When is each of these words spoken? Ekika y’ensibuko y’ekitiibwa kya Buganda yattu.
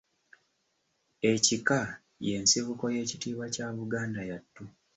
Ekika 1.31 1.79
y’ensibuko 2.25 2.83
y’ekitiibwa 2.95 3.45
kya 3.55 3.67
Buganda 3.77 4.21
yattu. 4.29 4.63